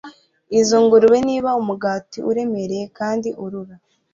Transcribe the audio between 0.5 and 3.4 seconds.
izo ngurube Niba umugati uremereye kandi